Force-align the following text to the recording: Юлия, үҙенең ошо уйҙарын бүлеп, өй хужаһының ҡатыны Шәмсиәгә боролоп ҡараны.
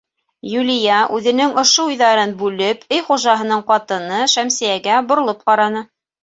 Юлия, 0.51 1.01
үҙенең 1.17 1.51
ошо 1.63 1.85
уйҙарын 1.89 2.33
бүлеп, 2.39 2.87
өй 2.97 3.03
хужаһының 3.11 3.61
ҡатыны 3.69 4.23
Шәмсиәгә 4.35 4.97
боролоп 5.13 5.47
ҡараны. 5.53 5.87